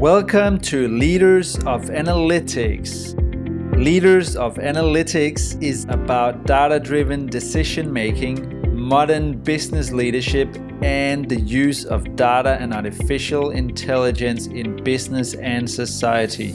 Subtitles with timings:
[0.00, 3.14] Welcome to Leaders of Analytics.
[3.82, 11.86] Leaders of Analytics is about data driven decision making, modern business leadership, and the use
[11.86, 16.54] of data and artificial intelligence in business and society.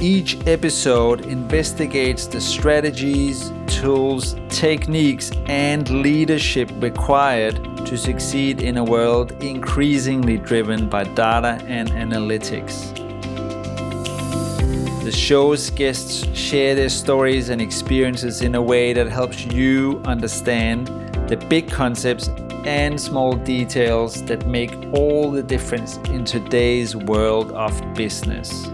[0.00, 9.30] Each episode investigates the strategies, tools, techniques, and leadership required to succeed in a world
[9.42, 12.92] increasingly driven by data and analytics.
[15.04, 20.88] The show's guests share their stories and experiences in a way that helps you understand
[21.28, 22.28] the big concepts
[22.64, 28.66] and small details that make all the difference in today's world of business.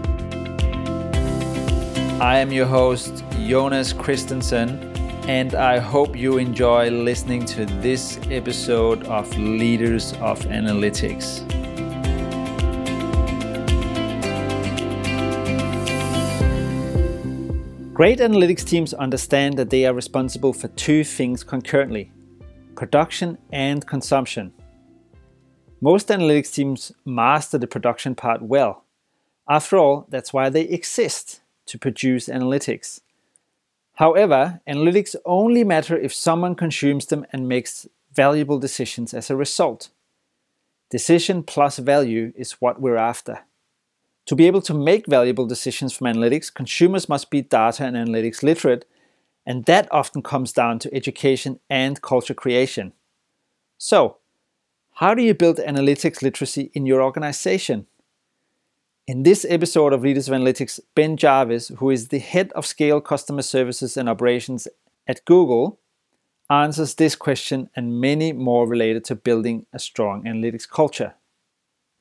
[2.19, 4.92] I am your host, Jonas Christensen,
[5.27, 11.47] and I hope you enjoy listening to this episode of Leaders of Analytics.
[17.93, 22.11] Great analytics teams understand that they are responsible for two things concurrently
[22.75, 24.51] production and consumption.
[25.79, 28.83] Most analytics teams master the production part well.
[29.47, 32.99] After all, that's why they exist to produce analytics.
[34.03, 39.91] However, analytics only matter if someone consumes them and makes valuable decisions as a result.
[40.91, 43.45] Decision plus value is what we're after.
[44.25, 48.43] To be able to make valuable decisions from analytics, consumers must be data and analytics
[48.43, 48.83] literate,
[49.45, 52.91] and that often comes down to education and culture creation.
[53.77, 54.17] So,
[54.95, 57.87] how do you build analytics literacy in your organization?
[59.05, 63.01] In this episode of Leaders of Analytics, Ben Jarvis, who is the head of scale
[63.01, 64.65] customer services and operations
[65.05, 65.77] at Google,
[66.49, 71.15] answers this question and many more related to building a strong analytics culture.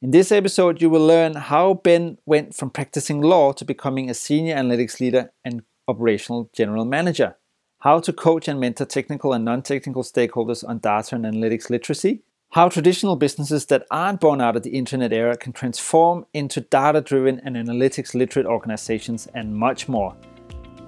[0.00, 4.14] In this episode, you will learn how Ben went from practicing law to becoming a
[4.14, 7.34] senior analytics leader and operational general manager,
[7.80, 12.22] how to coach and mentor technical and non technical stakeholders on data and analytics literacy,
[12.52, 17.00] how traditional businesses that aren't born out of the internet era can transform into data
[17.00, 20.14] driven and analytics literate organizations, and much more.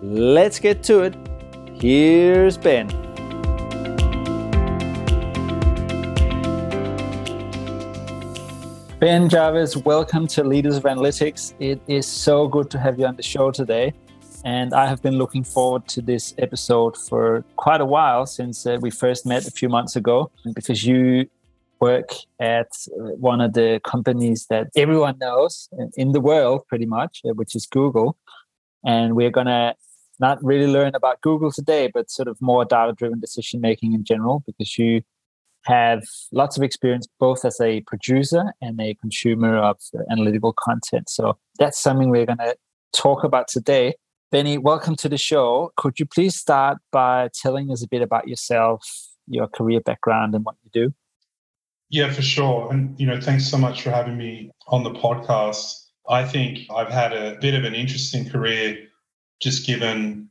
[0.03, 1.17] Let's get to it.
[1.73, 2.89] Here's Ben.
[9.01, 11.55] Ben Jarvis, welcome to Leaders of Analytics.
[11.61, 13.95] It is so good to have you on the show today.
[14.45, 18.77] And I have been looking forward to this episode for quite a while since uh,
[18.83, 21.25] we first met a few months ago, because you
[21.89, 22.09] work
[22.57, 25.53] at uh, one of the companies that everyone knows
[26.03, 28.11] in the world, pretty much, uh, which is Google.
[28.93, 29.75] And we're going to
[30.27, 34.03] not really learn about Google today, but sort of more data driven decision making in
[34.13, 35.03] general, because you
[35.77, 36.03] have
[36.41, 39.77] lots of experience both as a producer and a consumer of
[40.13, 41.07] analytical content.
[41.09, 41.25] So
[41.61, 42.55] that's something we're going to
[42.93, 43.87] talk about today.
[44.31, 45.73] Benny, welcome to the show.
[45.81, 48.81] Could you please start by telling us a bit about yourself,
[49.27, 50.87] your career background, and what you do?
[51.95, 52.73] Yeah, for sure.
[52.73, 55.85] And, you know, thanks so much for having me on the podcast.
[56.09, 58.89] I think I've had a bit of an interesting career
[59.41, 60.29] just given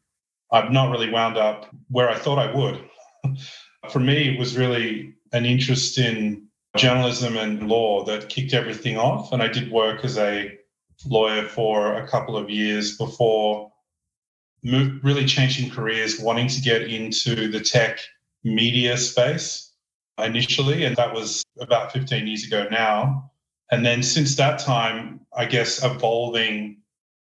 [0.51, 2.83] I've not really wound up where I thought I would.
[3.89, 9.31] for me, it was really an interest in journalism and law that kicked everything off.
[9.31, 10.51] And I did work as a
[11.05, 13.71] lawyer for a couple of years before
[14.65, 17.99] really changing careers, wanting to get into the tech
[18.43, 19.72] media space
[20.17, 23.31] initially, and that was about 15 years ago now.
[23.71, 26.77] And then since that time, I guess evolving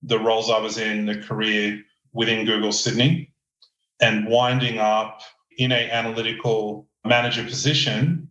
[0.02, 3.32] the roles I was in, the career within Google Sydney,
[4.00, 5.22] and winding up
[5.56, 8.28] in a analytical manager position.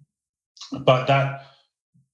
[0.71, 1.45] But that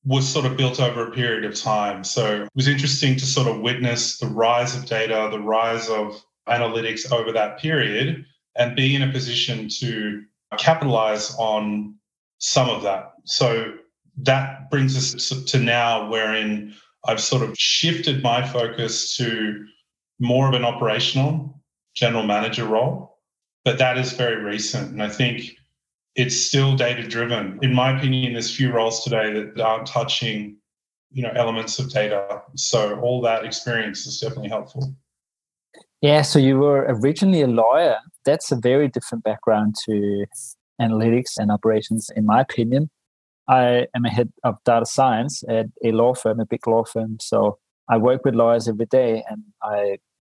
[0.06, 2.04] was sort of built over a period of time.
[2.04, 6.22] So it was interesting to sort of witness the rise of data, the rise of
[6.48, 8.26] analytics over that period,
[8.58, 10.24] and be in a position to
[10.58, 11.96] capitalize on
[12.44, 13.14] some of that.
[13.24, 13.74] So
[14.18, 16.74] that brings us to now, wherein
[17.06, 19.66] I've sort of shifted my focus to
[20.20, 21.62] more of an operational
[21.96, 23.18] general manager role,
[23.64, 24.92] but that is very recent.
[24.92, 25.52] And I think
[26.16, 27.60] it's still data driven.
[27.62, 30.58] In my opinion, there's few roles today that aren't touching,
[31.12, 32.42] you know, elements of data.
[32.58, 34.94] So all that experience is definitely helpful.
[36.02, 37.96] Yeah, so you were originally a lawyer.
[38.26, 40.26] That's a very different background to
[40.82, 42.90] analytics and operations, in my opinion.
[43.48, 47.18] I am a head of data science at a law firm, a big law firm.
[47.20, 47.58] So
[47.90, 49.98] I work with lawyers every day and I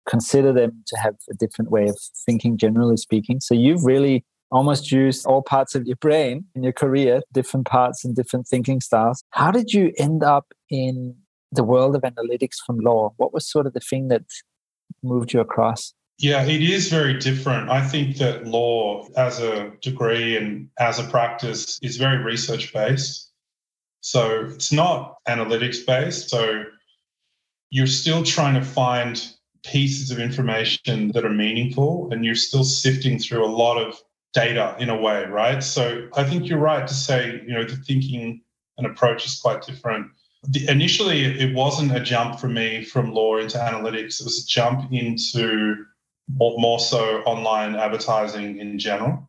[0.09, 3.41] consider them to have a different way of thinking, generally speaking.
[3.41, 8.05] So you've really almost used all parts of your brain in your career, different parts
[8.05, 9.25] and different thinking styles.
[9.31, 11.17] How did you end up in
[11.53, 13.13] the world of analytics from law?
[13.17, 14.23] What was sort of the thing that
[15.03, 15.95] moved you across?
[16.19, 17.71] Yeah, it is very different.
[17.71, 23.33] I think that law as a degree and as a practice is very research based.
[24.01, 26.31] So it's not analytics based.
[26.31, 26.65] So
[27.71, 29.27] you're still trying to find
[29.65, 34.01] pieces of information that are meaningful and you're still sifting through a lot of
[34.35, 35.63] data in a way, right?
[35.63, 38.43] So I think you're right to say, you know, the thinking
[38.77, 40.09] and approach is quite different.
[40.49, 44.21] The, initially, it wasn't a jump for me from law into analytics.
[44.21, 45.87] It was a jump into
[46.29, 49.29] more, more so online advertising in general.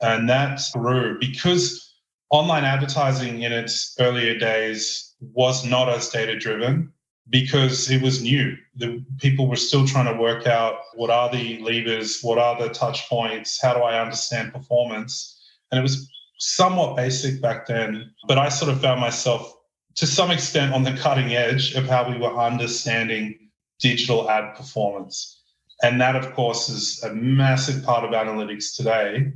[0.00, 1.94] And that grew because
[2.30, 6.92] online advertising in its earlier days was not as data driven
[7.30, 8.56] because it was new.
[8.76, 12.68] The people were still trying to work out what are the levers, what are the
[12.68, 15.40] touch points, how do I understand performance?
[15.70, 19.54] And it was somewhat basic back then, but I sort of found myself
[19.96, 23.38] to some extent on the cutting edge of how we were understanding
[23.78, 25.43] digital ad performance.
[25.82, 29.32] And that, of course, is a massive part of analytics today.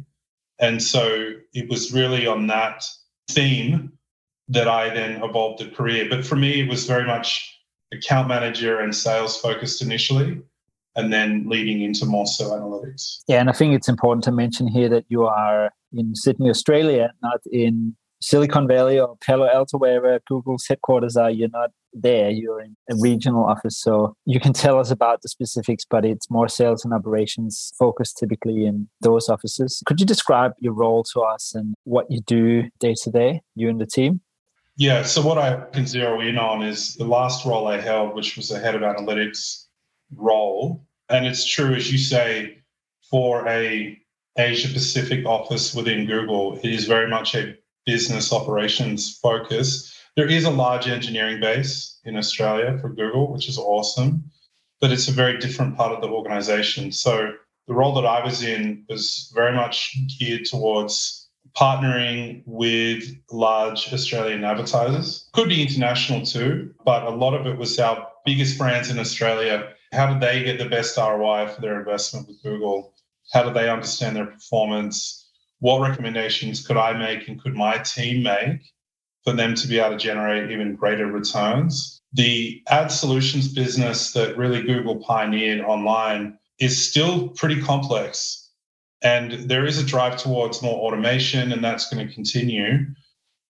[0.61, 2.85] And so it was really on that
[3.31, 3.93] theme
[4.49, 6.06] that I then evolved a career.
[6.08, 7.55] But for me, it was very much
[7.93, 10.40] account manager and sales focused initially,
[10.96, 13.19] and then leading into more so analytics.
[13.29, 17.12] Yeah, and I think it's important to mention here that you are in Sydney, Australia,
[17.23, 21.31] not in Silicon Valley or Palo Alto, wherever Google's headquarters are.
[21.31, 22.31] You're not there.
[22.31, 25.85] You're in a regional office, so you can tell us about the specifics.
[25.88, 29.82] But it's more sales and operations focused, typically in those offices.
[29.87, 33.69] Could you describe your role to us and what you do day to day, you
[33.69, 34.20] and the team?
[34.76, 35.03] Yeah.
[35.03, 38.50] So what I can zero in on is the last role I held, which was
[38.50, 39.65] a head of analytics
[40.15, 40.85] role.
[41.09, 42.59] And it's true, as you say,
[43.11, 43.99] for a
[44.38, 47.56] Asia Pacific office within Google, it is very much a
[47.88, 49.90] business operations focus.
[50.14, 54.31] There is a large engineering base in Australia for Google, which is awesome,
[54.79, 56.93] but it's a very different part of the organization.
[56.93, 57.32] So
[57.67, 64.44] the role that I was in was very much geared towards partnering with large Australian
[64.44, 65.26] advertisers.
[65.32, 69.67] Could be international too, but a lot of it was our biggest brands in Australia.
[69.93, 72.93] How did they get the best ROI for their investment with Google?
[73.32, 75.28] How do they understand their performance?
[75.60, 78.60] What recommendations could I make and could my team make
[79.25, 82.00] for them to be able to generate even greater returns?
[82.12, 88.49] The ad solutions business that really Google pioneered online is still pretty complex
[89.02, 92.87] and there is a drive towards more automation, and that's going to continue.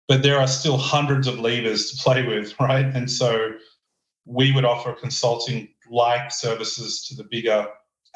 [0.09, 2.87] But there are still hundreds of levers to play with, right?
[2.87, 3.53] And so
[4.25, 7.67] we would offer consulting like services to the bigger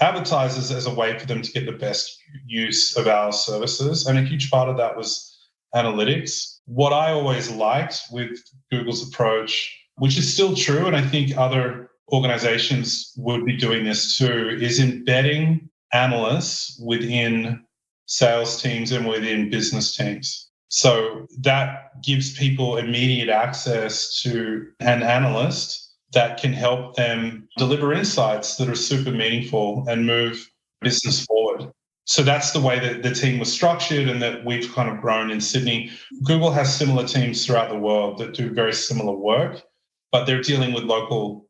[0.00, 4.06] advertisers as a way for them to get the best use of our services.
[4.06, 5.36] And a huge part of that was
[5.74, 6.58] analytics.
[6.66, 8.38] What I always liked with
[8.70, 14.18] Google's approach, which is still true, and I think other organizations would be doing this
[14.18, 17.64] too, is embedding analysts within
[18.06, 20.50] sales teams and within business teams.
[20.68, 28.56] So that gives people immediate access to an analyst that can help them deliver insights
[28.56, 31.70] that are super meaningful and move business forward.
[32.04, 35.30] So that's the way that the team was structured and that we've kind of grown
[35.30, 35.90] in Sydney.
[36.24, 39.62] Google has similar teams throughout the world that do very similar work,
[40.10, 41.48] but they're dealing with local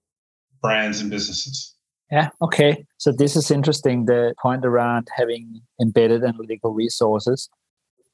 [0.60, 1.74] brands and businesses.
[2.10, 2.84] Yeah, okay.
[2.98, 7.48] So this is interesting the point around having embedded analytical resources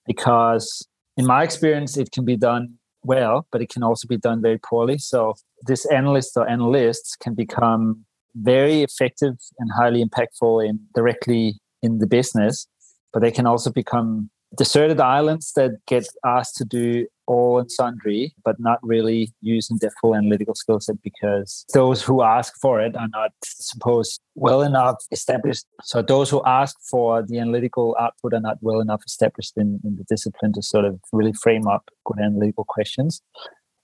[0.07, 0.87] because
[1.17, 2.75] in my experience it can be done
[3.07, 4.99] well, but it can also be done very poorly.
[4.99, 5.35] So
[5.67, 12.07] this analyst or analysts can become very effective and highly impactful in directly in the
[12.07, 12.67] business,
[13.13, 18.35] but they can also become deserted islands that get asked to do all and sundry,
[18.45, 22.97] but not really using their full analytical skill set because those who ask for it
[22.97, 25.67] are not supposed well enough established.
[25.83, 29.97] So those who ask for the analytical output are not well enough established in, in
[29.97, 33.23] the discipline to sort of really frame up good analytical questions.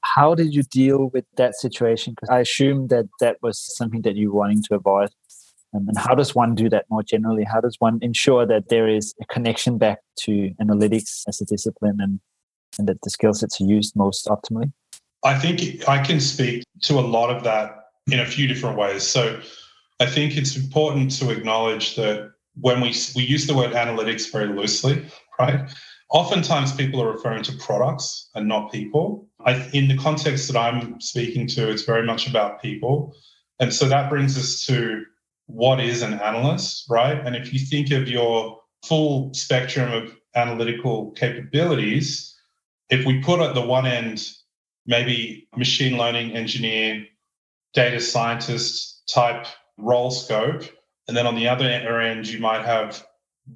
[0.02, 2.14] How did you deal with that situation?
[2.14, 5.10] Because I assume that that was something that you were wanting to avoid.
[5.74, 7.44] Um, and how does one do that more generally?
[7.44, 11.98] How does one ensure that there is a connection back to analytics as a discipline
[12.00, 12.20] and,
[12.78, 14.72] and that the skill sets are used most optimally?
[15.24, 17.70] I think I can speak to a lot of that
[18.10, 19.04] in a few different ways.
[19.04, 19.40] So
[20.00, 24.48] I think it's important to acknowledge that when we, we use the word analytics very
[24.48, 25.06] loosely,
[25.38, 25.70] right?
[26.10, 29.26] Oftentimes people are referring to products and not people.
[29.46, 33.14] I, in the context that I'm speaking to, it's very much about people.
[33.60, 35.04] And so that brings us to
[35.46, 37.18] what is an analyst, right?
[37.24, 42.36] And if you think of your full spectrum of analytical capabilities,
[42.92, 44.22] if we put at the one end
[44.84, 47.06] maybe machine learning engineer,
[47.72, 49.46] data scientist type
[49.78, 50.64] role scope.
[51.08, 51.64] And then on the other
[52.00, 53.04] end, you might have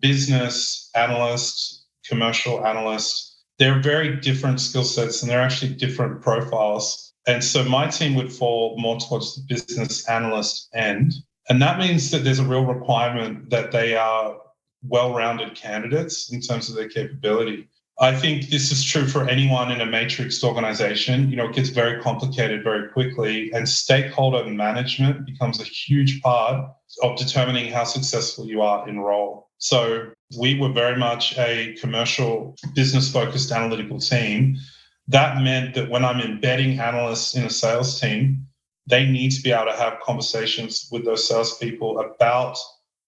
[0.00, 3.36] business analyst, commercial analyst.
[3.58, 7.12] They're very different skill sets and they're actually different profiles.
[7.26, 11.12] And so my team would fall more towards the business analyst end.
[11.50, 14.38] And that means that there's a real requirement that they are
[14.82, 17.68] well rounded candidates in terms of their capability.
[17.98, 21.30] I think this is true for anyone in a matrix organization.
[21.30, 26.70] You know, it gets very complicated very quickly, and stakeholder management becomes a huge part
[27.02, 29.48] of determining how successful you are in role.
[29.58, 34.56] So, we were very much a commercial, business focused analytical team.
[35.08, 38.46] That meant that when I'm embedding analysts in a sales team,
[38.86, 42.58] they need to be able to have conversations with those salespeople about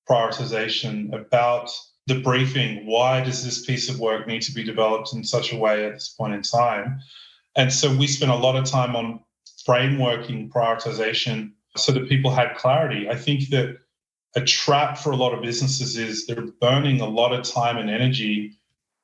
[0.08, 1.70] prioritization, about
[2.08, 2.86] the briefing.
[2.86, 5.92] Why does this piece of work need to be developed in such a way at
[5.92, 6.98] this point in time?
[7.54, 9.20] And so we spent a lot of time on
[9.66, 13.08] frameworking prioritization so that people had clarity.
[13.08, 13.76] I think that
[14.34, 17.90] a trap for a lot of businesses is they're burning a lot of time and
[17.90, 18.58] energy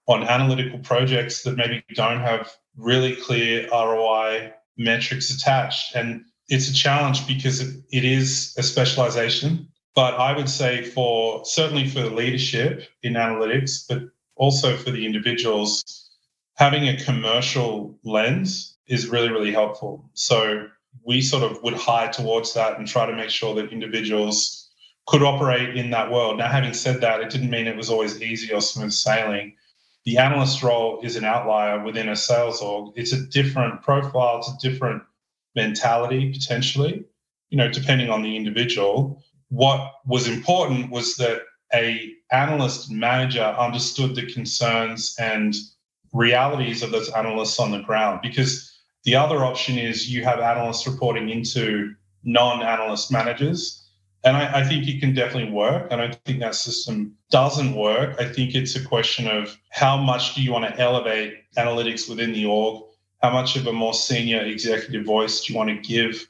[0.07, 5.95] on analytical projects that maybe don't have really clear ROI metrics attached.
[5.95, 11.89] And it's a challenge because it is a specialization but I would say for certainly
[11.89, 14.03] for the leadership in analytics, but
[14.37, 16.11] also for the individuals,
[16.57, 20.11] having a commercial lens is really, really helpful.
[20.15, 20.67] So
[21.05, 24.71] we sort of would hire towards that and try to make sure that individuals
[25.07, 26.39] could operate in that world.
[26.39, 29.55] Now, having said that, it didn't mean it was always easy or smooth sailing.
[30.05, 32.93] The analyst role is an outlier within a sales org.
[32.97, 35.03] It's a different profile, it's a different
[35.55, 37.05] mentality potentially,
[37.51, 39.23] you know, depending on the individual
[39.55, 41.43] what was important was that
[41.73, 45.55] a analyst manager understood the concerns and
[46.13, 48.73] realities of those analysts on the ground because
[49.05, 51.95] the other option is you have analysts reporting into
[52.25, 53.85] non-analyst managers
[54.25, 55.93] and I, I, think it can definitely work.
[55.93, 58.19] I don't think that system doesn't work.
[58.19, 62.33] I think it's a question of how much do you want to elevate analytics within
[62.33, 62.85] the org?
[63.23, 66.27] How much of a more senior executive voice do you want to give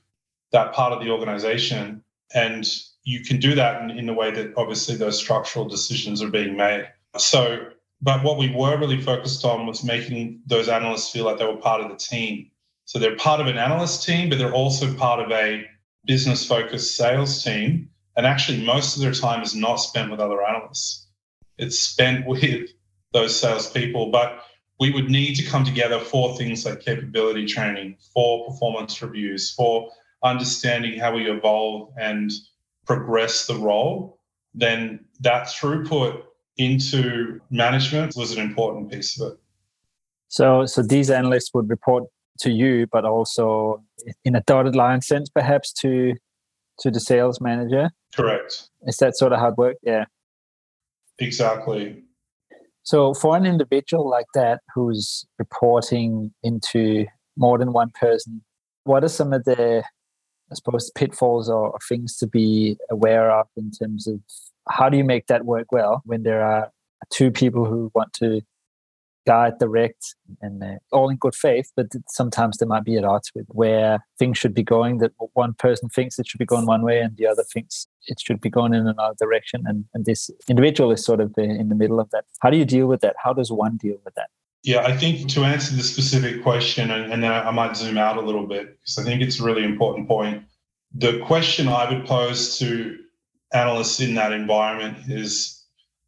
[0.50, 2.02] that part of the organization?
[2.34, 2.66] And
[3.04, 6.56] you can do that in, in the way that obviously those structural decisions are being
[6.56, 6.88] made.
[7.16, 7.68] So,
[8.00, 11.56] but what we were really focused on was making those analysts feel like they were
[11.56, 12.50] part of the team.
[12.86, 15.64] So they're part of an analyst team, but they're also part of a
[16.06, 17.88] business focused sales team.
[18.16, 21.06] And actually, most of their time is not spent with other analysts,
[21.58, 22.70] it's spent with
[23.12, 24.10] those salespeople.
[24.10, 24.40] But
[24.80, 29.90] we would need to come together for things like capability training, for performance reviews, for
[30.22, 32.32] understanding how we evolve and
[32.86, 34.18] progress the role,
[34.54, 36.22] then that throughput
[36.56, 39.38] into management was an important piece of it.
[40.28, 42.04] So, so these analysts would report
[42.40, 43.82] to you, but also
[44.24, 46.14] in a dotted line sense, perhaps to
[46.80, 47.90] to the sales manager.
[48.14, 48.68] Correct.
[48.82, 49.78] Is that sort of how it works?
[49.82, 50.06] Yeah.
[51.18, 52.02] Exactly.
[52.82, 58.42] So, for an individual like that who's reporting into more than one person,
[58.84, 59.84] what are some of the
[60.54, 64.20] I suppose, pitfalls or, things to be aware of in terms of
[64.68, 66.70] how do you make that work well when there are
[67.10, 68.40] two people who want to
[69.26, 73.30] guide, direct, and uh, all in good faith, but sometimes there might be at odds
[73.34, 74.98] with where things should be going.
[74.98, 78.20] That one person thinks it should be going one way, and the other thinks it
[78.20, 81.74] should be going in another direction, and, and this individual is sort of in the
[81.74, 82.24] middle of that.
[82.40, 83.16] How do you deal with that?
[83.22, 84.30] How does one deal with that?
[84.64, 88.16] Yeah, I think to answer the specific question, and, and then I might zoom out
[88.16, 90.42] a little bit because I think it's a really important point.
[90.94, 92.96] The question I would pose to
[93.52, 95.64] analysts in that environment is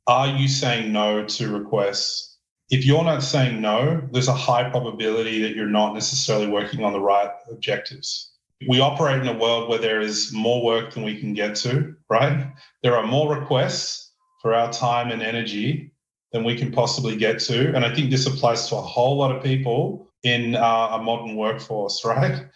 [0.06, 2.38] Are you saying no to requests?
[2.70, 6.94] If you're not saying no, there's a high probability that you're not necessarily working on
[6.94, 8.32] the right objectives.
[8.66, 11.94] We operate in a world where there is more work than we can get to,
[12.08, 12.46] right?
[12.82, 15.92] There are more requests for our time and energy
[16.36, 17.74] than we can possibly get to.
[17.74, 21.34] And I think this applies to a whole lot of people in uh, a modern
[21.34, 22.46] workforce, right?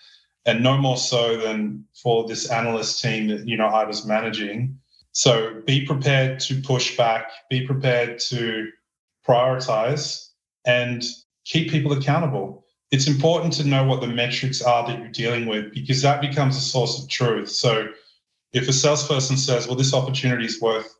[0.45, 4.79] And no more so than for this analyst team that you know I was managing.
[5.13, 8.69] So be prepared to push back, be prepared to
[9.27, 10.29] prioritize,
[10.67, 11.03] and
[11.45, 12.65] keep people accountable.
[12.91, 16.57] It's important to know what the metrics are that you're dealing with because that becomes
[16.57, 17.51] a source of truth.
[17.51, 17.89] So
[18.53, 20.95] if a salesperson says, "Well, this opportunity is worth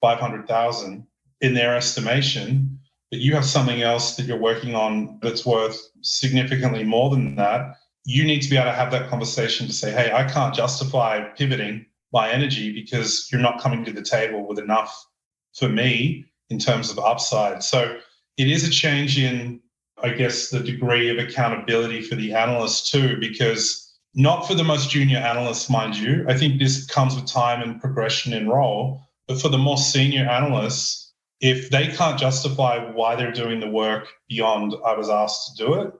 [0.00, 1.07] five hundred thousand,
[1.40, 2.78] in their estimation,
[3.10, 7.76] that you have something else that you're working on that's worth significantly more than that,
[8.04, 11.22] you need to be able to have that conversation to say, hey, I can't justify
[11.36, 15.06] pivoting my energy because you're not coming to the table with enough
[15.54, 17.62] for me in terms of upside.
[17.62, 17.98] So
[18.36, 19.60] it is a change in
[20.02, 24.90] I guess, the degree of accountability for the analysts too, because not for the most
[24.90, 26.24] junior analysts, mind you.
[26.28, 29.02] I think this comes with time and progression in role.
[29.26, 31.07] But for the more senior analysts,
[31.40, 35.74] if they can't justify why they're doing the work beyond I was asked to do
[35.80, 35.92] it,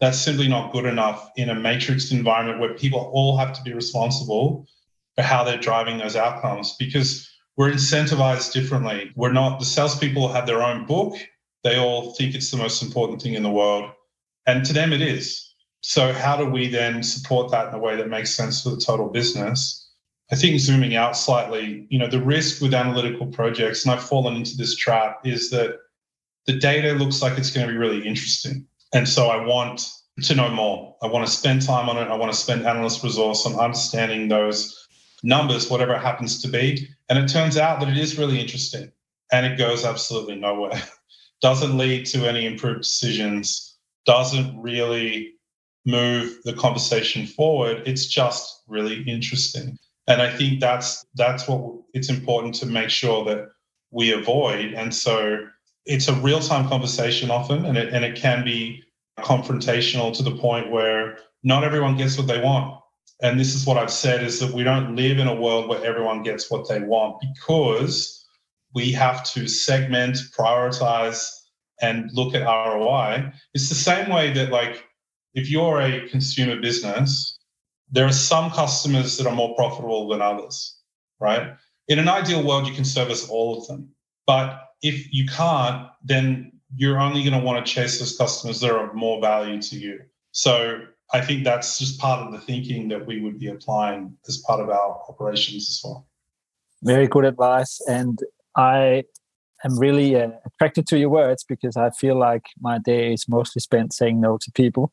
[0.00, 3.72] that's simply not good enough in a matrix environment where people all have to be
[3.72, 4.66] responsible
[5.14, 9.12] for how they're driving those outcomes because we're incentivized differently.
[9.14, 11.14] We're not, the salespeople have their own book.
[11.62, 13.90] They all think it's the most important thing in the world.
[14.46, 15.54] And to them, it is.
[15.82, 18.80] So, how do we then support that in a way that makes sense for the
[18.80, 19.83] total business?
[20.32, 24.36] I think zooming out slightly, you know, the risk with analytical projects, and I've fallen
[24.36, 25.78] into this trap, is that
[26.46, 28.66] the data looks like it's going to be really interesting.
[28.94, 29.88] And so I want
[30.22, 30.96] to know more.
[31.02, 32.08] I want to spend time on it.
[32.08, 34.86] I want to spend analyst resource on understanding those
[35.22, 36.88] numbers, whatever happens to be.
[37.08, 38.92] And it turns out that it is really interesting
[39.32, 40.80] and it goes absolutely nowhere.
[41.40, 43.76] doesn't lead to any improved decisions,
[44.06, 45.34] doesn't really
[45.84, 47.82] move the conversation forward.
[47.84, 49.78] It's just really interesting.
[50.06, 53.48] And I think that's that's what it's important to make sure that
[53.90, 54.74] we avoid.
[54.74, 55.46] And so
[55.86, 58.82] it's a real-time conversation often and it and it can be
[59.18, 62.80] confrontational to the point where not everyone gets what they want.
[63.22, 65.84] And this is what I've said is that we don't live in a world where
[65.84, 68.26] everyone gets what they want because
[68.74, 71.30] we have to segment, prioritize,
[71.80, 73.32] and look at ROI.
[73.54, 74.84] It's the same way that, like,
[75.34, 77.33] if you're a consumer business,
[77.94, 80.76] there are some customers that are more profitable than others,
[81.20, 81.54] right?
[81.86, 83.88] In an ideal world, you can service all of them.
[84.26, 88.70] But if you can't, then you're only going to want to chase those customers that
[88.70, 90.00] are of more value to you.
[90.32, 90.80] So
[91.12, 94.60] I think that's just part of the thinking that we would be applying as part
[94.60, 96.08] of our operations as well.
[96.82, 97.80] Very good advice.
[97.88, 98.18] And
[98.56, 99.04] I
[99.64, 103.60] am really uh, attracted to your words because I feel like my day is mostly
[103.60, 104.92] spent saying no to people.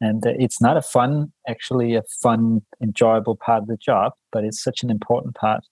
[0.00, 4.44] And uh, it's not a fun, actually, a fun, enjoyable part of the job, but
[4.44, 5.64] it's such an important part.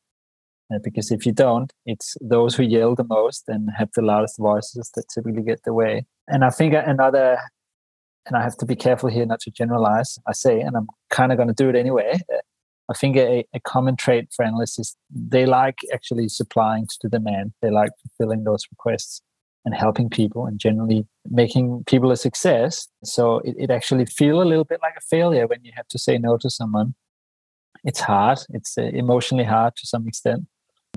[0.72, 4.36] Uh, because if you don't, it's those who yell the most and have the loudest
[4.38, 6.04] voices that typically get the way.
[6.26, 7.38] And I think another,
[8.26, 11.32] and I have to be careful here not to generalize, I say, and I'm kind
[11.32, 12.20] of going to do it anyway.
[12.30, 12.38] Uh,
[12.90, 17.18] I think a, a, common trait for analysts is they like actually supplying to the
[17.18, 17.52] demand.
[17.60, 19.20] They like fulfilling those requests
[19.68, 22.88] and helping people and generally making people a success.
[23.04, 25.98] So it, it actually feel a little bit like a failure when you have to
[25.98, 26.94] say no to someone.
[27.84, 28.38] It's hard.
[28.48, 30.46] It's uh, emotionally hard to some extent.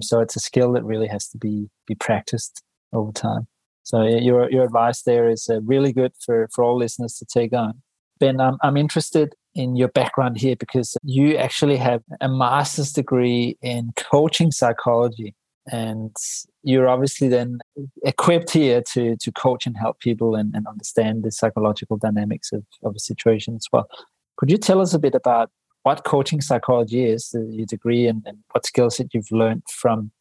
[0.01, 3.47] So it's a skill that really has to be be practiced over time.
[3.83, 7.51] So your your advice there is uh, really good for for all listeners to take
[7.51, 7.73] on.
[8.21, 13.57] Ben, I'm I'm interested in your background here because you actually have a master's degree
[13.61, 15.35] in coaching psychology
[15.71, 16.15] and
[16.63, 17.59] you're obviously then
[18.03, 22.63] equipped here to to coach and help people and, and understand the psychological dynamics of,
[22.83, 23.87] of a situation as well
[24.37, 25.51] could you tell us a bit about
[25.83, 30.11] what coaching psychology is, your degree, and, and what skills that you've learned from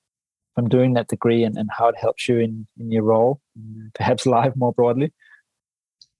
[0.54, 3.40] from doing that degree, and, and how it helps you in in your role,
[3.94, 5.12] perhaps live more broadly.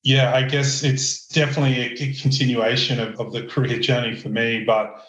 [0.02, 5.04] Yeah, I guess it's definitely a continuation of, of the career journey for me, but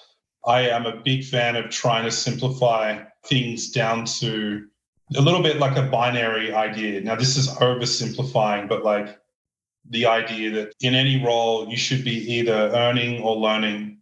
[0.45, 4.67] I am a big fan of trying to simplify things down to
[5.15, 7.01] a little bit like a binary idea.
[7.01, 9.19] Now, this is oversimplifying, but like
[9.89, 14.01] the idea that in any role, you should be either earning or learning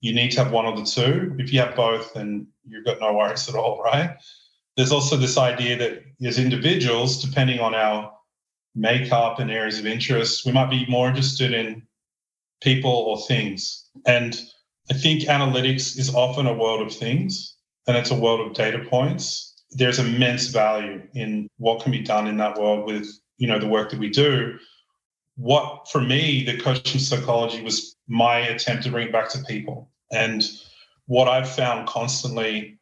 [0.00, 1.34] you need to have one of the two.
[1.38, 4.16] If you have both, then you've got no worries at all, right?
[4.76, 8.12] There's also this idea that as individuals, depending on our
[8.74, 11.82] makeup and areas of interest, we might be more interested in
[12.62, 13.88] people or things.
[14.06, 14.40] And
[14.90, 18.80] I think analytics is often a world of things and it's a world of data
[18.88, 19.54] points.
[19.72, 23.66] There's immense value in what can be done in that world with, you know, the
[23.66, 24.58] work that we do.
[25.36, 29.90] What for me, the coaching psychology was my attempt to bring it back to people.
[30.10, 30.42] And
[31.06, 32.78] what I've found constantly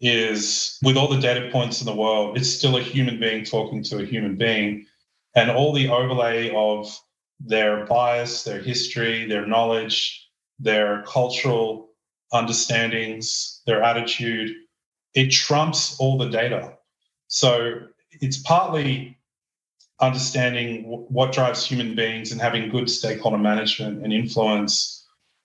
[0.00, 3.82] is with all the data points in the world, it's still a human being talking
[3.84, 4.86] to a human being.
[5.34, 6.96] And all the overlay of
[7.40, 10.27] their bias, their history, their knowledge,
[10.58, 11.90] their cultural
[12.32, 14.54] understandings, their attitude,
[15.14, 16.74] it trumps all the data.
[17.28, 19.18] So it's partly
[20.00, 24.98] understanding what drives human beings and having good stakeholder management and influence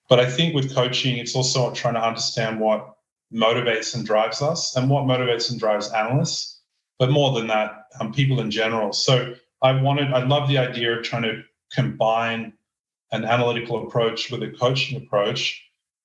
[0.08, 2.96] but I think with coaching, it's also trying to understand what
[3.32, 6.60] motivates and drives us and what motivates and drives analysts,
[6.98, 8.92] but more than that, um, people in general.
[8.92, 12.52] So I wanted, I love the idea of trying to combine
[13.12, 15.62] an analytical approach with a coaching approach.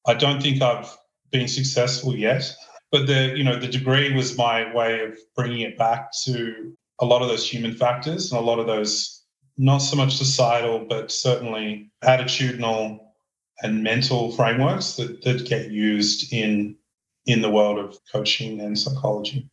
[0.07, 0.95] I don't think I've
[1.31, 2.51] been successful yet,
[2.91, 7.05] but the you know the degree was my way of bringing it back to a
[7.05, 9.23] lot of those human factors and a lot of those
[9.57, 12.99] not so much societal, but certainly attitudinal
[13.62, 16.75] and mental frameworks that, that get used in
[17.25, 19.47] in the world of coaching and psychology.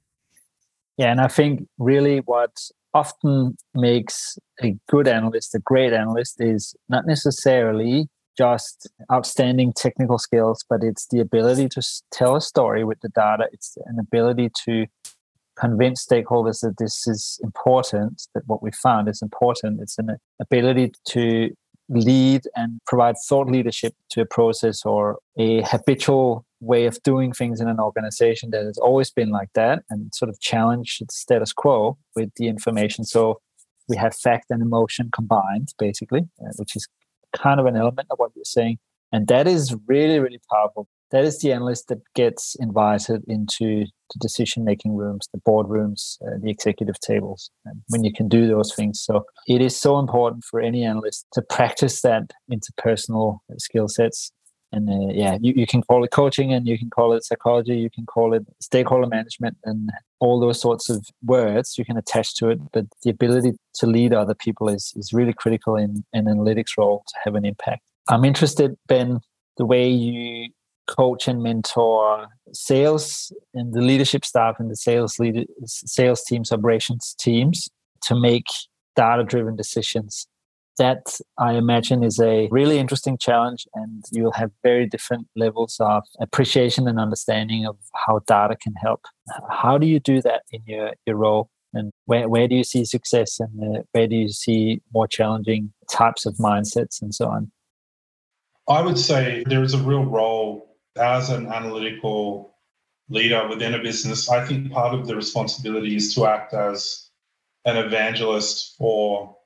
[0.97, 2.57] Yeah, and I think really what
[2.97, 10.65] often makes a good analyst a great analyst is not necessarily just outstanding technical skills,
[10.69, 13.45] but it's the ability to tell a story with the data.
[13.53, 14.87] It's an ability to
[15.59, 19.81] convince stakeholders that this is important, that what we found is important.
[19.81, 21.51] It's an ability to
[21.89, 27.61] lead and provide thought leadership to a process or a habitual way of doing things
[27.61, 31.53] in an organization that has always been like that and sort of challenge the status
[31.53, 33.05] quo with the information.
[33.05, 33.41] So
[33.89, 36.89] we have fact and emotion combined, basically, uh, which is
[37.35, 38.79] kind of an element of what you're saying.
[39.13, 40.89] And that is really, really powerful.
[41.13, 46.39] That is the analyst that gets invited into the decision making rooms, the boardrooms, uh,
[46.43, 49.01] the executive tables, and when you can do those things.
[49.01, 54.33] So it is so important for any analyst to practice that interpersonal skill sets.
[54.73, 57.77] And uh, yeah, you, you can call it coaching and you can call it psychology,
[57.77, 62.35] you can call it stakeholder management and all those sorts of words you can attach
[62.37, 62.61] to it.
[62.73, 67.05] But the ability to lead other people is, is really critical in an analytics role
[67.07, 67.83] to have an impact.
[68.09, 69.21] I'm interested, Ben,
[69.57, 70.51] the way you
[70.87, 75.19] coach and mentor sales and the leadership staff and the sales
[75.65, 77.69] sales teams, operations teams
[78.03, 78.47] to make
[78.95, 80.27] data driven decisions.
[80.79, 86.03] That I imagine is a really interesting challenge, and you'll have very different levels of
[86.21, 89.01] appreciation and understanding of how data can help.
[89.51, 91.49] How do you do that in your, your role?
[91.73, 95.73] And where, where do you see success and uh, where do you see more challenging
[95.91, 97.51] types of mindsets and so on?
[98.69, 102.55] I would say there is a real role as an analytical
[103.09, 107.09] leader within a business, I think part of the responsibility is to act as
[107.65, 109.37] an evangelist for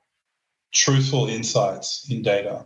[0.73, 2.65] truthful insights in data.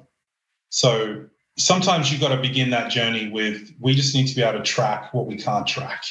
[0.70, 1.26] So
[1.58, 4.63] sometimes you've got to begin that journey with we just need to be able to
[4.63, 6.04] track what we can't track.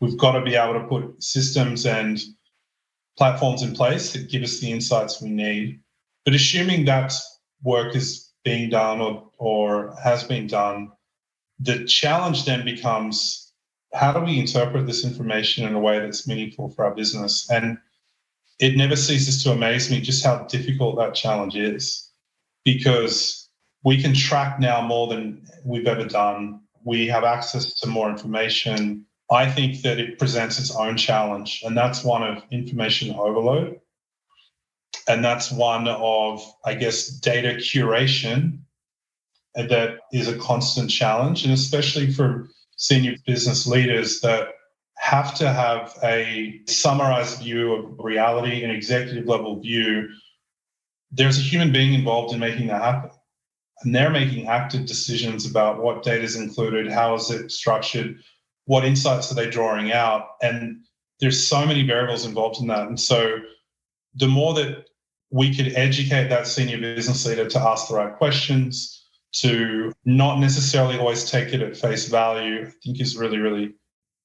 [0.00, 2.18] We've got to be able to put systems and
[3.16, 5.80] platforms in place that give us the insights we need.
[6.24, 7.12] But assuming that
[7.62, 10.92] work is being done or, or has been done,
[11.58, 13.52] the challenge then becomes
[13.94, 17.50] how do we interpret this information in a way that's meaningful for our business?
[17.50, 17.78] And
[18.58, 22.10] it never ceases to amaze me just how difficult that challenge is
[22.64, 23.48] because
[23.84, 26.60] we can track now more than we've ever done.
[26.84, 29.06] We have access to more information.
[29.30, 33.80] I think that it presents its own challenge, and that's one of information overload.
[35.06, 38.58] And that's one of, I guess, data curation
[39.54, 44.48] that is a constant challenge, and especially for senior business leaders that
[45.08, 50.06] have to have a summarized view of reality, an executive level view.
[51.10, 53.10] There's a human being involved in making that happen.
[53.82, 58.20] And they're making active decisions about what data is included, how is it structured,
[58.66, 60.22] what insights are they drawing out.
[60.42, 60.84] And
[61.20, 62.88] there's so many variables involved in that.
[62.88, 63.38] And so
[64.16, 64.84] the more that
[65.30, 70.98] we could educate that senior business leader to ask the right questions, to not necessarily
[70.98, 73.74] always take it at face value, I think is really, really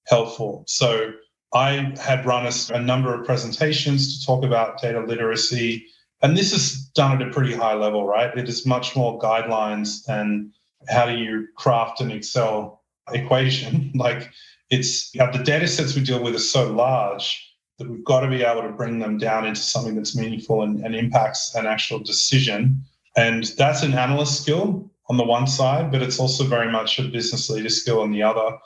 [0.07, 0.63] helpful.
[0.67, 1.13] So
[1.53, 5.85] I had run a, a, number of presentations to talk about data literacy.
[6.21, 8.35] And this is done at a pretty high level, right?
[8.37, 10.51] It is much more guidelines than
[10.89, 13.91] how do you craft an Excel equation.
[13.95, 14.31] like
[14.69, 18.43] it's the data sets we deal with are so large that we've got to be
[18.43, 22.83] able to bring them down into something that's meaningful and, and impacts an actual decision.
[23.15, 27.03] And that's an analyst skill on the one side, but it's also very much a
[27.03, 28.57] business leader skill on the other.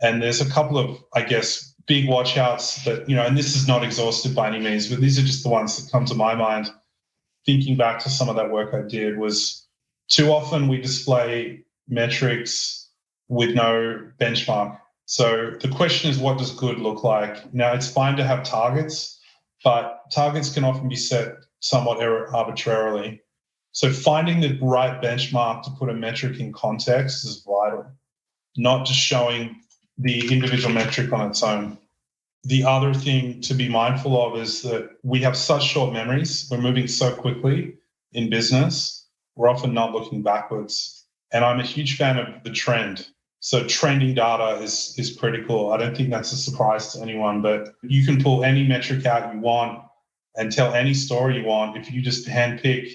[0.00, 3.66] And there's a couple of, I guess, big watchouts that, you know, and this is
[3.66, 6.34] not exhaustive by any means, but these are just the ones that come to my
[6.34, 6.70] mind.
[7.46, 9.66] Thinking back to some of that work I did was
[10.08, 12.90] too often we display metrics
[13.28, 14.78] with no benchmark.
[15.04, 17.54] So the question is, what does good look like?
[17.54, 19.20] Now, it's fine to have targets,
[19.62, 23.22] but targets can often be set somewhat arbitrarily.
[23.70, 27.86] So finding the right benchmark to put a metric in context is vital,
[28.56, 29.60] not just showing
[29.98, 31.78] the individual metric on its own.
[32.44, 36.48] The other thing to be mindful of is that we have such short memories.
[36.50, 37.76] We're moving so quickly
[38.12, 39.06] in business.
[39.34, 41.04] We're often not looking backwards.
[41.32, 43.08] And I'm a huge fan of the trend.
[43.40, 45.72] So trending data is is critical.
[45.72, 49.32] I don't think that's a surprise to anyone, but you can pull any metric out
[49.34, 49.82] you want
[50.36, 52.92] and tell any story you want if you just handpick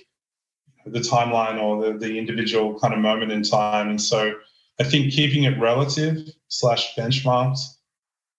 [0.86, 3.90] the timeline or the, the individual kind of moment in time.
[3.90, 4.34] And so
[4.80, 7.60] I think keeping it relative slash benchmarked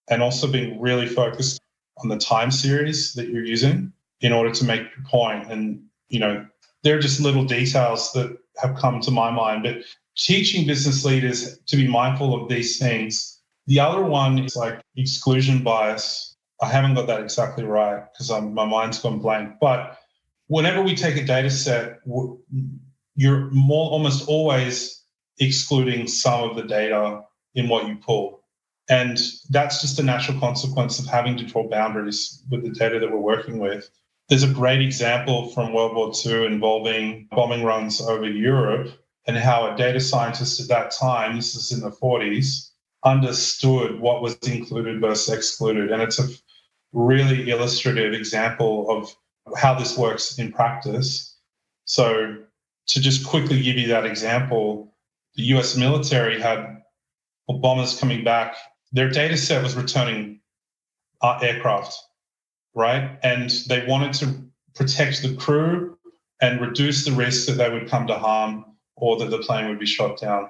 [0.09, 1.61] and also being really focused
[1.99, 5.51] on the time series that you're using in order to make your point.
[5.51, 6.47] And you know,
[6.83, 9.62] there are just little details that have come to my mind.
[9.62, 9.79] But
[10.16, 13.40] teaching business leaders to be mindful of these things.
[13.66, 16.37] The other one is like exclusion bias.
[16.61, 19.55] I haven't got that exactly right because my mind's gone blank.
[19.61, 19.99] But
[20.49, 22.01] whenever we take a data set,
[23.14, 25.01] you're more almost always
[25.38, 27.23] excluding some of the data
[27.55, 28.42] in what you pull.
[28.88, 29.18] And
[29.51, 33.18] that's just a natural consequence of having to draw boundaries with the data that we're
[33.18, 33.88] working with.
[34.29, 38.92] There's a great example from World War II involving bombing runs over Europe
[39.27, 42.71] and how a data scientist at that time, this is in the 40s,
[43.05, 45.92] understood what was included versus excluded.
[45.92, 46.29] And it's a
[46.92, 49.14] really illustrative example of
[49.57, 51.37] how this works in practice.
[51.85, 52.37] So,
[52.88, 54.91] to just quickly give you that example,
[55.35, 56.83] the US military had
[57.49, 58.57] bombers coming back.
[58.92, 60.40] Their data set was returning
[61.21, 61.97] uh, aircraft,
[62.75, 63.18] right?
[63.23, 64.42] And they wanted to
[64.75, 65.99] protect the crew
[66.40, 68.64] and reduce the risk that they would come to harm
[68.97, 70.49] or that the plane would be shot down.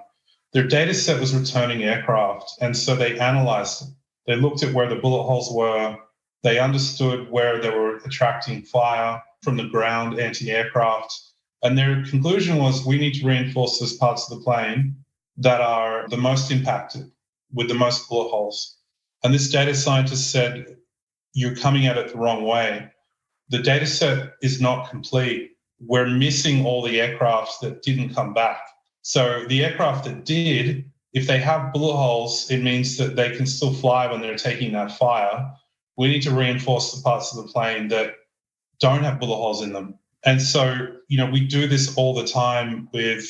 [0.52, 2.52] Their data set was returning aircraft.
[2.60, 3.88] And so they analyzed it.
[4.26, 5.96] They looked at where the bullet holes were.
[6.42, 11.18] They understood where they were attracting fire from the ground, anti aircraft.
[11.62, 14.96] And their conclusion was we need to reinforce those parts of the plane
[15.36, 17.10] that are the most impacted
[17.52, 18.78] with the most bullet holes.
[19.22, 20.76] And this data scientist said,
[21.32, 22.90] You're coming at it the wrong way.
[23.48, 25.52] The data set is not complete
[25.86, 28.60] we're missing all the aircrafts that didn't come back.
[29.02, 33.46] So the aircraft that did, if they have bullet holes, it means that they can
[33.46, 35.52] still fly when they're taking that fire.
[35.96, 38.14] We need to reinforce the parts of the plane that
[38.80, 39.98] don't have bullet holes in them.
[40.24, 43.26] And so, you know, we do this all the time with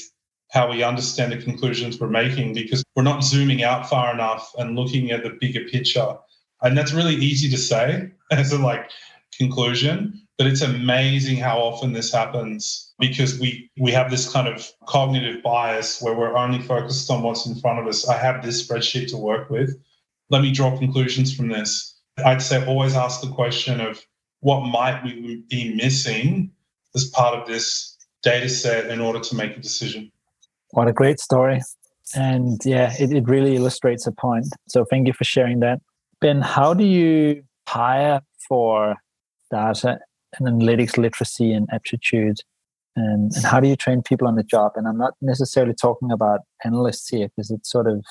[0.50, 4.76] how we understand the conclusions we're making because we're not zooming out far enough and
[4.76, 6.14] looking at the bigger picture.
[6.60, 8.90] And that's really easy to say as a like
[9.36, 10.18] conclusion.
[10.38, 15.42] But it's amazing how often this happens because we we have this kind of cognitive
[15.42, 18.08] bias where we're only focused on what's in front of us.
[18.08, 19.76] I have this spreadsheet to work with.
[20.30, 22.00] Let me draw conclusions from this.
[22.24, 24.04] I'd say always ask the question of
[24.40, 26.50] what might we be missing
[26.94, 30.10] as part of this data set in order to make a decision.
[30.70, 31.60] What a great story.
[32.14, 34.46] And yeah, it, it really illustrates a point.
[34.68, 35.80] So thank you for sharing that.
[36.20, 38.96] Ben, how do you hire for
[39.50, 39.98] data
[40.38, 42.38] and analytics literacy and aptitude
[42.96, 46.10] and, and how do you train people on the job and i'm not necessarily talking
[46.10, 48.04] about analysts here because it's sort of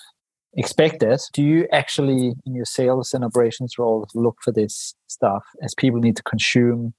[0.55, 5.73] expected do you actually in your sales and operations roles look for this stuff as
[5.75, 6.93] people need to consume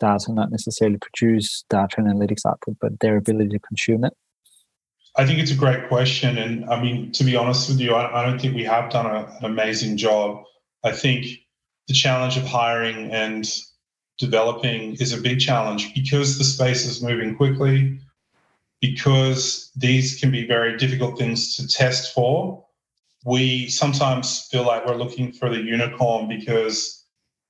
[0.00, 4.12] data not necessarily produce data and analytics output but their ability to consume it
[5.16, 6.38] I think it's a great question.
[6.38, 9.06] And I mean, to be honest with you, I, I don't think we have done
[9.06, 10.44] a, an amazing job.
[10.84, 11.26] I think
[11.88, 13.44] the challenge of hiring and
[14.18, 17.98] developing is a big challenge because the space is moving quickly,
[18.80, 22.64] because these can be very difficult things to test for.
[23.24, 27.04] We sometimes feel like we're looking for the unicorn because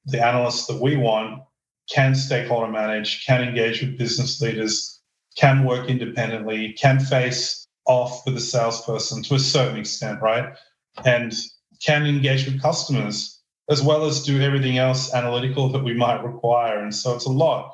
[0.07, 1.43] the analysts that we want
[1.91, 5.01] can stakeholder manage, can engage with business leaders,
[5.37, 10.53] can work independently, can face off with a salesperson to a certain extent, right?
[11.05, 11.33] And
[11.85, 16.81] can engage with customers as well as do everything else analytical that we might require.
[16.81, 17.73] And so it's a lot.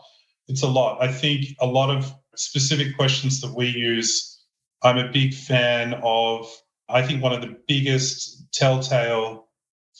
[0.48, 1.02] It's a lot.
[1.02, 4.38] I think a lot of specific questions that we use,
[4.82, 6.48] I'm a big fan of.
[6.88, 9.48] I think one of the biggest telltale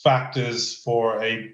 [0.03, 1.49] factors for a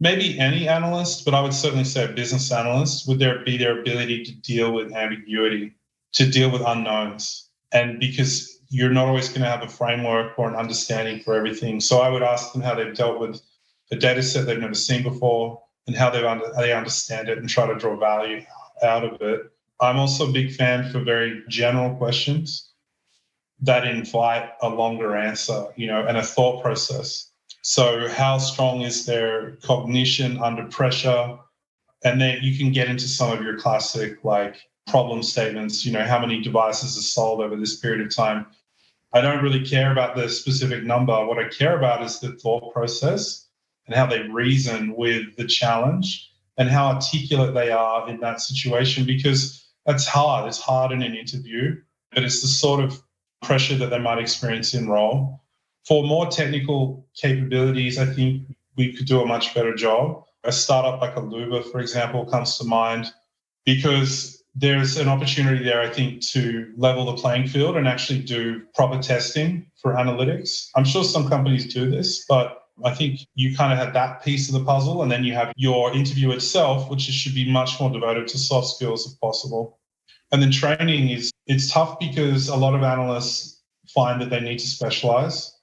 [0.00, 3.80] maybe any analyst, but I would certainly say a business analyst, would there be their
[3.80, 5.74] ability to deal with ambiguity,
[6.12, 7.48] to deal with unknowns.
[7.72, 11.80] And because you're not always going to have a framework or an understanding for everything.
[11.80, 13.40] So I would ask them how they've dealt with
[13.92, 17.48] a data set they've never seen before and how they under, they understand it and
[17.48, 18.44] try to draw value
[18.82, 19.42] out of it.
[19.80, 22.70] I'm also a big fan for very general questions
[23.60, 27.30] that invite a longer answer, you know, and a thought process.
[27.68, 31.36] So, how strong is their cognition under pressure?
[32.04, 36.04] And then you can get into some of your classic like problem statements, you know,
[36.04, 38.46] how many devices are sold over this period of time.
[39.12, 41.26] I don't really care about the specific number.
[41.26, 43.48] What I care about is the thought process
[43.88, 49.04] and how they reason with the challenge and how articulate they are in that situation
[49.04, 50.46] because that's hard.
[50.46, 51.74] It's hard in an interview,
[52.12, 53.02] but it's the sort of
[53.42, 55.42] pressure that they might experience in role.
[55.86, 58.42] For more technical capabilities, I think
[58.76, 60.24] we could do a much better job.
[60.42, 63.06] A startup like Alooba, for example, comes to mind
[63.64, 68.62] because there's an opportunity there, I think, to level the playing field and actually do
[68.74, 70.70] proper testing for analytics.
[70.74, 74.48] I'm sure some companies do this, but I think you kind of have that piece
[74.48, 77.90] of the puzzle, and then you have your interview itself, which should be much more
[77.90, 79.78] devoted to soft skills if possible.
[80.32, 83.62] And then training is it's tough because a lot of analysts
[83.94, 85.55] find that they need to specialize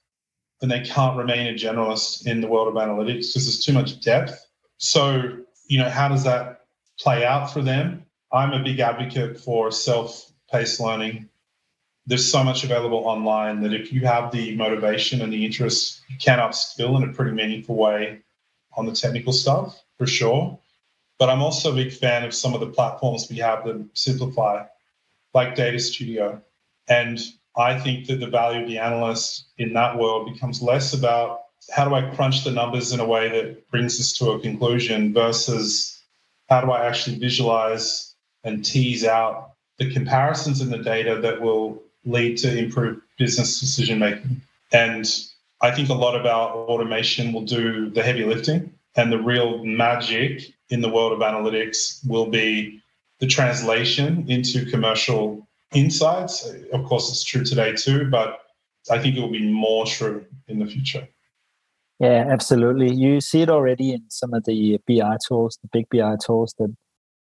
[0.64, 4.00] and they can't remain a generalist in the world of analytics because there's too much
[4.00, 4.46] depth.
[4.78, 5.36] So,
[5.68, 6.62] you know, how does that
[6.98, 8.06] play out for them?
[8.32, 11.28] I'm a big advocate for self-paced learning.
[12.06, 16.16] There's so much available online that if you have the motivation and the interest, you
[16.16, 18.22] can upskill in a pretty meaningful way
[18.74, 20.58] on the technical stuff for sure.
[21.18, 24.64] But I'm also a big fan of some of the platforms we have that simplify,
[25.34, 26.40] like Data Studio.
[26.88, 27.20] And
[27.56, 31.42] I think that the value of the analyst in that world becomes less about
[31.74, 35.14] how do I crunch the numbers in a way that brings us to a conclusion
[35.14, 36.02] versus
[36.48, 41.82] how do I actually visualize and tease out the comparisons in the data that will
[42.04, 44.42] lead to improved business decision making.
[44.72, 45.06] And
[45.62, 49.64] I think a lot of our automation will do the heavy lifting and the real
[49.64, 52.80] magic in the world of analytics will be
[53.20, 55.43] the translation into commercial
[55.74, 56.48] insights.
[56.72, 58.40] Of course, it's true today too, but
[58.90, 61.08] I think it will be more true in the future.
[62.00, 62.92] Yeah, absolutely.
[62.92, 66.74] You see it already in some of the BI tools, the big BI tools that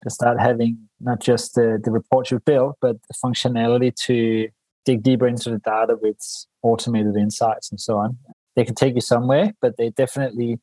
[0.09, 4.49] start having not just the, the reports you build, but the functionality to
[4.85, 6.18] dig deeper into the data with
[6.62, 8.18] automated insights and so on.
[8.55, 10.61] They can take you somewhere, but they definitely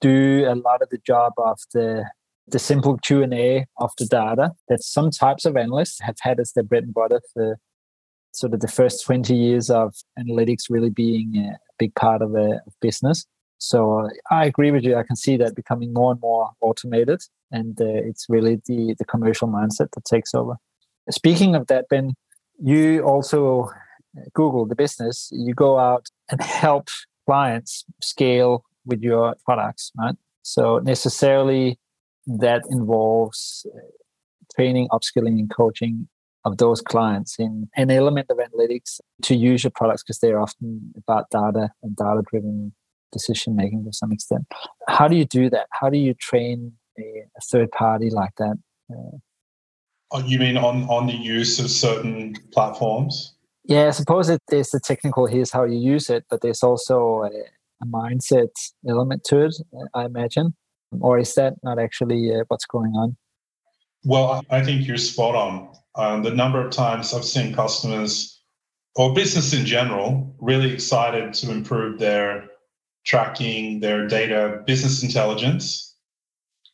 [0.00, 2.04] do a lot of the job of the
[2.48, 6.64] the simple Q&A of the data that some types of analysts have had as their
[6.64, 7.58] bread and butter for
[8.32, 12.60] sort of the first 20 years of analytics really being a big part of a
[12.80, 13.26] business.
[13.58, 14.96] So uh, I agree with you.
[14.96, 19.04] I can see that becoming more and more automated, and uh, it's really the, the
[19.04, 20.56] commercial mindset that takes over.
[21.10, 22.14] Speaking of that, Ben,
[22.62, 23.64] you also
[24.16, 25.28] uh, Google the business.
[25.30, 26.88] You go out and help
[27.26, 30.16] clients scale with your products, right?
[30.42, 31.78] So necessarily
[32.26, 33.78] that involves uh,
[34.54, 36.08] training, upskilling, and coaching
[36.44, 40.92] of those clients in an element of analytics to use your products because they're often
[40.96, 42.72] about data and data driven
[43.12, 44.46] decision making to some extent.
[44.88, 45.66] How do you do that?
[45.70, 48.56] How do you train a, a third party like that?
[48.90, 49.18] Uh,
[50.12, 53.34] oh, you mean on on the use of certain platforms?
[53.64, 55.26] Yeah, I suppose it is the technical.
[55.26, 57.30] Here's how you use it, but there's also a,
[57.82, 58.48] a mindset
[58.88, 59.54] element to it,
[59.94, 60.54] I imagine.
[61.00, 63.16] Or is that not actually uh, what's going on?
[64.04, 65.72] Well, I think you're spot on.
[65.94, 68.40] Um, the number of times I've seen customers
[68.96, 72.48] or business in general really excited to improve their
[73.04, 75.96] tracking, their data, business intelligence,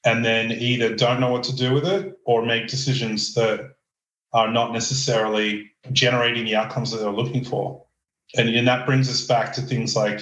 [0.04, 3.72] and then either don't know what to do with it or make decisions that
[4.32, 7.84] are not necessarily generating the outcomes that they're looking for.
[8.36, 10.20] And, and that brings us back to things like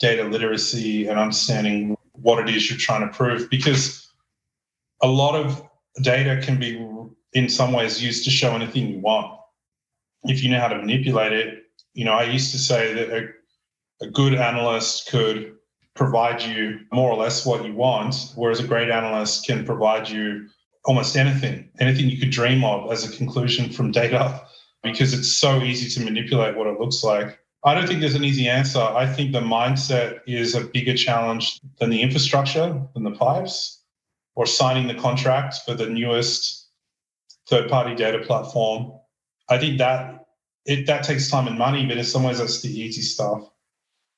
[0.00, 4.10] data literacy and understanding what it is you're trying to prove because
[5.02, 5.62] a lot of
[6.02, 6.82] data can be
[7.32, 9.38] in some ways used to show anything you want.
[10.24, 13.26] If you know how to manipulate it you know i used to say that a,
[14.04, 15.54] a good analyst could
[15.94, 20.46] provide you more or less what you want whereas a great analyst can provide you
[20.84, 24.40] almost anything anything you could dream of as a conclusion from data
[24.82, 28.24] because it's so easy to manipulate what it looks like I don't think there's an
[28.24, 28.78] easy answer.
[28.78, 33.82] I think the mindset is a bigger challenge than the infrastructure, than the pipes,
[34.36, 36.68] or signing the contract for the newest
[37.48, 38.92] third-party data platform.
[39.48, 40.26] I think that
[40.64, 43.42] it that takes time and money, but in some ways that's the easy stuff.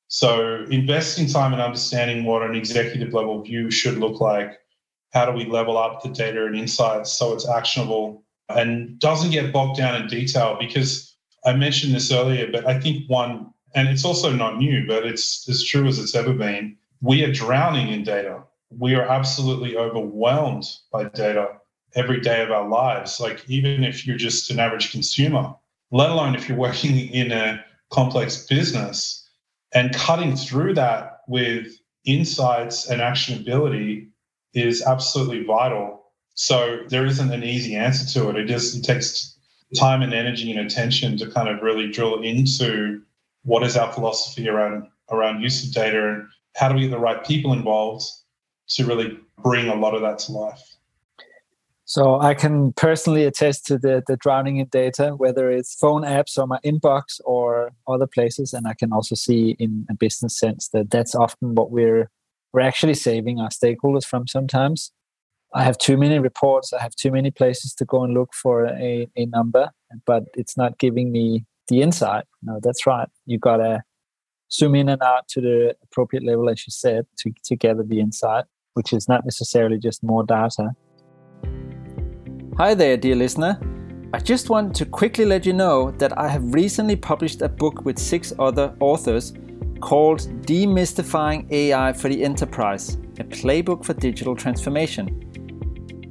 [0.09, 4.59] So investing time in understanding what an executive level view should look like.
[5.15, 9.55] How do we level up the data and insights so it's actionable and doesn't get
[9.55, 11.18] bogged down in detail because
[11.49, 15.49] I mentioned this earlier, but I think one, and it's also not new, but it's
[15.49, 16.77] as true as it's ever been.
[17.01, 18.43] We are drowning in data.
[18.71, 21.49] We are absolutely overwhelmed by data
[21.95, 23.19] every day of our lives.
[23.19, 25.55] Like, even if you're just an average consumer,
[25.91, 29.27] let alone if you're working in a complex business
[29.73, 34.09] and cutting through that with insights and actionability
[34.53, 36.13] is absolutely vital.
[36.35, 38.37] So there isn't an easy answer to it.
[38.37, 39.38] It just it takes
[39.77, 43.03] time and energy and attention to kind of really drill into
[43.45, 46.99] what is our philosophy around around use of data and how do we get the
[46.99, 48.05] right people involved
[48.69, 50.63] to really bring a lot of that to life.
[51.85, 56.37] So I can personally attest to the, the drowning in data, whether it's phone apps
[56.37, 58.53] or my inbox or other places.
[58.53, 62.11] And I can also see in a business sense that that's often what we're
[62.53, 64.93] we're actually saving our stakeholders from sometimes
[65.55, 66.75] I have too many reports.
[66.75, 69.71] I have too many places to go and look for a, a number,
[70.05, 72.25] but it's not giving me the insight.
[72.43, 73.09] No, that's right.
[73.25, 73.83] You gotta
[74.53, 77.99] zoom in and out to the appropriate level, as you said, to, to gather the
[77.99, 78.45] insight,
[78.75, 80.73] which is not necessarily just more data.
[82.59, 83.59] Hi there, dear listener.
[84.13, 87.87] I just want to quickly let you know that I have recently published a book
[87.87, 89.33] with six other authors
[89.81, 95.28] called Demystifying AI for the Enterprise, a playbook for digital transformation.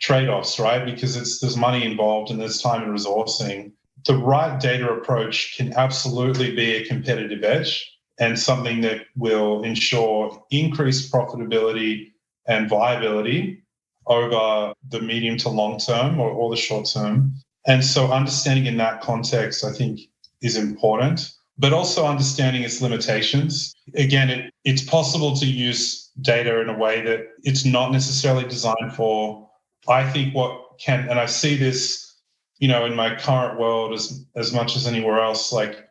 [0.00, 0.84] trade-offs, right?
[0.84, 3.72] Because it's there's money involved and there's time and resourcing.
[4.06, 10.42] The right data approach can absolutely be a competitive edge and something that will ensure
[10.50, 12.12] increased profitability
[12.46, 13.62] and viability
[14.06, 17.34] over the medium to long term or, or the short term.
[17.66, 20.00] And so understanding in that context, I think,
[20.42, 23.74] is important but also understanding its limitations.
[23.94, 28.94] Again, it, it's possible to use data in a way that it's not necessarily designed
[28.94, 29.48] for.
[29.88, 32.20] I think what can, and I see this,
[32.58, 35.88] you know, in my current world as as much as anywhere else, like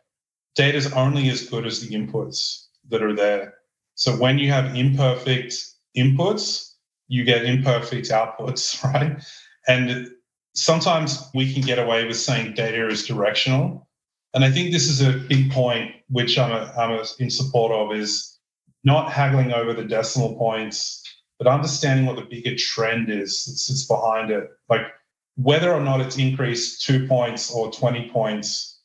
[0.54, 3.54] data is only as good as the inputs that are there.
[3.94, 5.54] So when you have imperfect
[5.96, 6.72] inputs,
[7.08, 9.22] you get imperfect outputs, right?
[9.68, 10.08] And
[10.54, 13.88] sometimes we can get away with saying data is directional
[14.34, 17.70] and I think this is a big point, which I'm, a, I'm a, in support
[17.70, 18.38] of, is
[18.82, 21.02] not haggling over the decimal points,
[21.38, 24.48] but understanding what the bigger trend is that sits behind it.
[24.68, 24.82] Like
[25.36, 28.80] whether or not it's increased two points or 20 points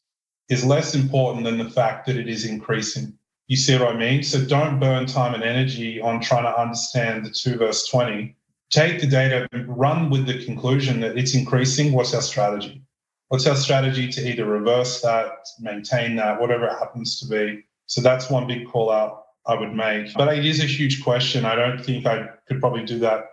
[0.50, 3.14] is less important than the fact that it is increasing.
[3.48, 4.22] You see what I mean?
[4.22, 8.36] So don't burn time and energy on trying to understand the 2 verse 20.
[8.70, 11.92] Take the data run with the conclusion that it's increasing.
[11.92, 12.84] What's our strategy?
[13.30, 17.64] What's our strategy to either reverse that, maintain that, whatever it happens to be?
[17.86, 20.14] So that's one big call out I would make.
[20.14, 21.46] But it is a huge question.
[21.46, 23.26] I don't think I could probably do that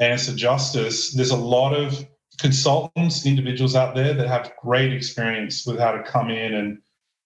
[0.00, 1.14] answer justice.
[1.14, 2.06] There's a lot of
[2.38, 6.78] consultants, individuals out there that have great experience with how to come in and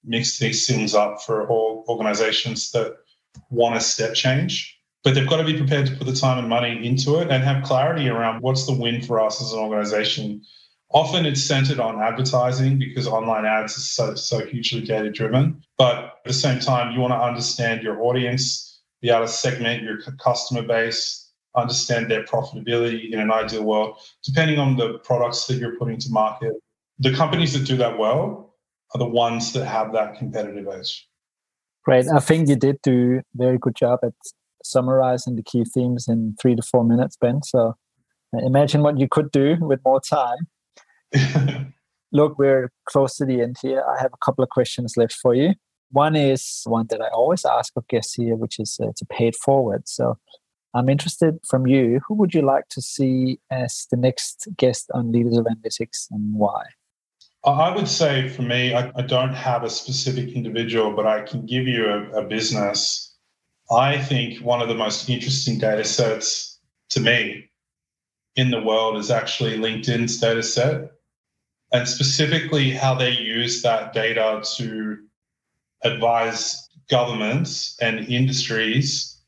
[0.04, 2.94] mix these things up for all organizations that
[3.50, 4.76] want a step change.
[5.04, 7.42] But they've got to be prepared to put the time and money into it and
[7.44, 10.42] have clarity around what's the win for us as an organization
[10.90, 15.62] Often it's centered on advertising because online ads is so, so hugely data driven.
[15.76, 19.82] But at the same time, you want to understand your audience, be able to segment
[19.82, 25.56] your customer base, understand their profitability in an ideal world, depending on the products that
[25.56, 26.52] you're putting to market.
[26.98, 28.54] The companies that do that well
[28.94, 31.06] are the ones that have that competitive edge.
[31.84, 32.06] Great.
[32.08, 34.12] I think you did do a very good job at
[34.64, 37.42] summarizing the key themes in three to four minutes, Ben.
[37.42, 37.74] So
[38.34, 40.48] uh, imagine what you could do with more time.
[42.12, 43.84] Look, we're close to the end here.
[43.86, 45.54] I have a couple of questions left for you.
[45.90, 49.28] One is one that I always ask of guests here, which is uh, to pay
[49.28, 49.88] it forward.
[49.88, 50.18] So
[50.74, 55.12] I'm interested from you, who would you like to see as the next guest on
[55.12, 56.64] Leaders of Analytics and why?
[57.44, 61.46] I would say for me, I, I don't have a specific individual, but I can
[61.46, 63.16] give you a, a business.
[63.70, 66.58] I think one of the most interesting data sets
[66.90, 67.50] to me
[68.36, 70.92] in the world is actually LinkedIn's data set
[71.72, 74.98] and specifically how they use that data to
[75.82, 79.20] advise governments and industries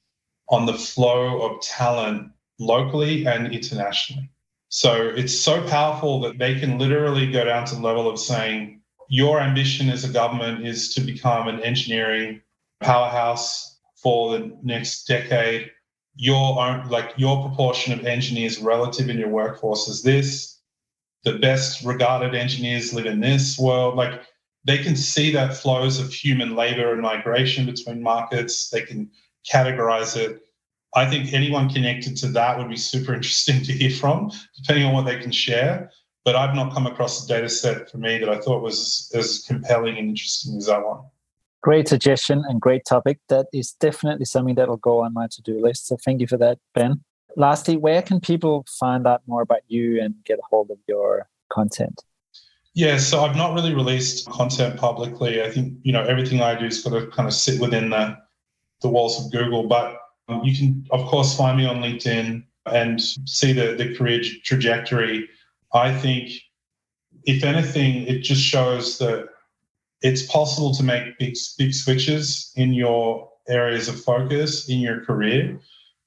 [0.49, 4.31] on the flow of talent locally and internationally.
[4.69, 8.81] So it's so powerful that they can literally go down to the level of saying,
[9.09, 12.41] your ambition as a government is to become an engineering
[12.81, 15.71] powerhouse for the next decade.
[16.15, 20.50] Your own, like your proportion of engineers relative in your workforce is this
[21.25, 23.97] the best regarded engineers live in this world.
[23.97, 24.23] Like
[24.65, 28.71] they can see that flows of human labor and migration between markets.
[28.71, 29.11] They can
[29.51, 30.43] categorize it.
[30.95, 34.95] I think anyone connected to that would be super interesting to hear from, depending on
[34.95, 35.91] what they can share.
[36.25, 39.43] but I've not come across a data set for me that I thought was as
[39.49, 41.01] compelling and interesting as that one.
[41.63, 43.19] Great suggestion and great topic.
[43.29, 45.87] That is definitely something that will go on my to do list.
[45.87, 47.05] So thank you for that, Ben.
[47.37, 51.29] Lastly, where can people find out more about you and get a hold of your
[51.51, 52.03] content?
[52.75, 55.43] Yeah, so I've not really released content publicly.
[55.43, 58.17] I think you know everything I do is got to kind of sit within the
[58.81, 59.67] the walls of Google.
[59.67, 64.23] But um, you can, of course, find me on LinkedIn and see the the career
[64.45, 65.29] trajectory.
[65.75, 66.31] I think,
[67.25, 69.29] if anything, it just shows that
[70.03, 75.59] it's possible to make big big switches in your areas of focus in your career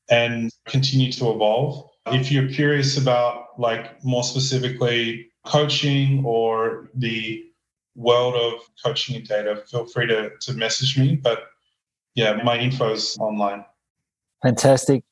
[0.09, 1.89] and continue to evolve.
[2.07, 7.43] If you're curious about like more specifically coaching or the
[7.95, 11.15] world of coaching and data, feel free to, to message me.
[11.15, 11.43] But
[12.15, 13.65] yeah, my info is online.
[14.41, 15.03] Fantastic.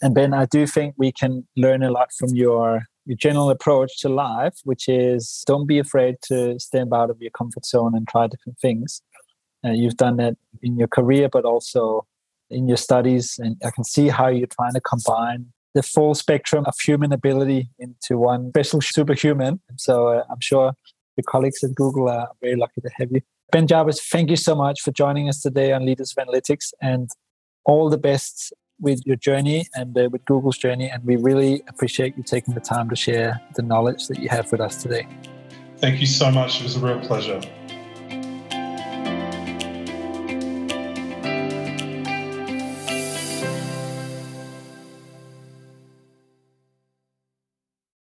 [0.00, 3.98] And Ben, I do think we can learn a lot from your, your general approach
[4.00, 8.06] to life, which is don't be afraid to step out of your comfort zone and
[8.06, 9.02] try different things.
[9.64, 12.06] Uh, you've done that in your career, but also
[12.50, 13.36] in your studies.
[13.38, 17.70] And I can see how you're trying to combine the full spectrum of human ability
[17.78, 19.60] into one special superhuman.
[19.76, 20.72] So uh, I'm sure
[21.16, 23.20] your colleagues at Google are very lucky to have you.
[23.50, 27.08] Ben Jarvis, thank you so much for joining us today on Leaders of Analytics and
[27.64, 30.88] all the best with your journey and uh, with Google's journey.
[30.88, 34.50] And we really appreciate you taking the time to share the knowledge that you have
[34.52, 35.06] with us today.
[35.78, 36.60] Thank you so much.
[36.60, 37.40] It was a real pleasure.